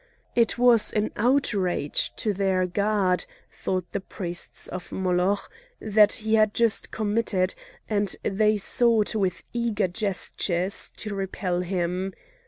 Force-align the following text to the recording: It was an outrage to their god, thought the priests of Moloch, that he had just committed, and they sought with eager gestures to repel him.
It 0.35 0.57
was 0.57 0.93
an 0.93 1.11
outrage 1.15 2.11
to 2.15 2.33
their 2.33 2.65
god, 2.65 3.25
thought 3.51 3.91
the 3.91 3.99
priests 3.99 4.67
of 4.67 4.91
Moloch, 4.91 5.47
that 5.79 6.13
he 6.13 6.33
had 6.33 6.55
just 6.55 6.89
committed, 6.89 7.53
and 7.87 8.15
they 8.23 8.57
sought 8.57 9.13
with 9.13 9.43
eager 9.53 9.87
gestures 9.87 10.91
to 10.97 11.13
repel 11.13 11.59
him. 11.59 12.13